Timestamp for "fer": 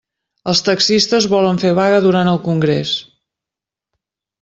1.65-1.75